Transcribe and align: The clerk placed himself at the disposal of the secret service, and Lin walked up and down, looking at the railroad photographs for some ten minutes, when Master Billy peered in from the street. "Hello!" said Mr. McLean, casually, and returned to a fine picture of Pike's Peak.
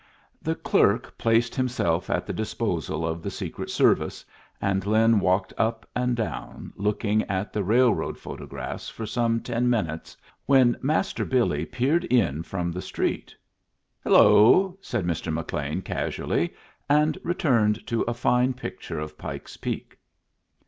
The 0.41 0.55
clerk 0.55 1.15
placed 1.19 1.53
himself 1.53 2.09
at 2.09 2.25
the 2.25 2.33
disposal 2.33 3.05
of 3.05 3.21
the 3.21 3.29
secret 3.29 3.69
service, 3.69 4.25
and 4.59 4.83
Lin 4.83 5.19
walked 5.19 5.53
up 5.59 5.87
and 5.95 6.15
down, 6.15 6.73
looking 6.75 7.21
at 7.25 7.53
the 7.53 7.63
railroad 7.63 8.17
photographs 8.17 8.89
for 8.89 9.05
some 9.05 9.41
ten 9.41 9.69
minutes, 9.69 10.17
when 10.47 10.75
Master 10.81 11.23
Billy 11.23 11.67
peered 11.67 12.05
in 12.05 12.41
from 12.41 12.71
the 12.71 12.81
street. 12.81 13.35
"Hello!" 14.03 14.75
said 14.81 15.05
Mr. 15.05 15.31
McLean, 15.31 15.83
casually, 15.83 16.51
and 16.89 17.19
returned 17.23 17.85
to 17.85 18.01
a 18.07 18.15
fine 18.15 18.53
picture 18.55 18.97
of 18.97 19.19
Pike's 19.19 19.55
Peak. 19.55 19.99